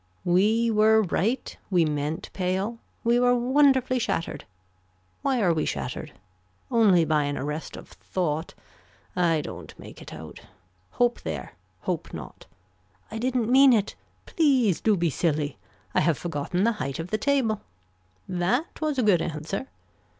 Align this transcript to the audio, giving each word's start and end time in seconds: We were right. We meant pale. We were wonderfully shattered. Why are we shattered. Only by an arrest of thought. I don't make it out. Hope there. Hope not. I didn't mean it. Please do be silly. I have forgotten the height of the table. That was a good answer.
We 0.25 0.71
were 0.71 1.03
right. 1.03 1.55
We 1.69 1.85
meant 1.85 2.31
pale. 2.33 2.79
We 3.03 3.19
were 3.19 3.35
wonderfully 3.35 3.99
shattered. 3.99 4.45
Why 5.21 5.41
are 5.43 5.53
we 5.53 5.63
shattered. 5.63 6.13
Only 6.71 7.05
by 7.05 7.25
an 7.25 7.37
arrest 7.37 7.77
of 7.77 7.89
thought. 7.89 8.55
I 9.15 9.41
don't 9.41 9.77
make 9.77 10.01
it 10.01 10.11
out. 10.11 10.39
Hope 10.93 11.21
there. 11.21 11.51
Hope 11.81 12.15
not. 12.15 12.47
I 13.11 13.19
didn't 13.19 13.51
mean 13.51 13.73
it. 13.73 13.93
Please 14.25 14.81
do 14.81 14.97
be 14.97 15.11
silly. 15.11 15.59
I 15.93 15.99
have 15.99 16.17
forgotten 16.17 16.63
the 16.63 16.71
height 16.81 16.97
of 16.97 17.11
the 17.11 17.19
table. 17.19 17.61
That 18.27 18.81
was 18.81 18.97
a 18.97 19.03
good 19.03 19.21
answer. 19.21 19.67